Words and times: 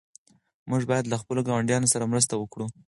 موږ 0.69 0.81
باید 0.89 1.05
له 1.11 1.17
خپلو 1.21 1.41
ګاونډیانو 1.49 1.91
سره 1.93 2.09
مرسته 2.11 2.33
وکړو. 2.37 2.65